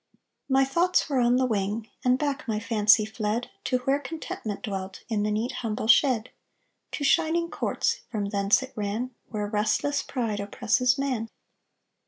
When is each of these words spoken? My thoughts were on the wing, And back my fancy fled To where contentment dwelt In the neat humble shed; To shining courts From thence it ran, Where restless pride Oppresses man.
My 0.49 0.65
thoughts 0.65 1.07
were 1.07 1.19
on 1.19 1.35
the 1.35 1.45
wing, 1.45 1.87
And 2.03 2.17
back 2.17 2.47
my 2.47 2.59
fancy 2.59 3.05
fled 3.05 3.51
To 3.65 3.77
where 3.85 3.99
contentment 3.99 4.63
dwelt 4.63 5.03
In 5.09 5.21
the 5.21 5.29
neat 5.29 5.51
humble 5.61 5.85
shed; 5.87 6.31
To 6.93 7.03
shining 7.03 7.51
courts 7.51 7.99
From 8.09 8.29
thence 8.29 8.63
it 8.63 8.73
ran, 8.75 9.11
Where 9.29 9.45
restless 9.45 10.01
pride 10.01 10.39
Oppresses 10.39 10.97
man. 10.97 11.29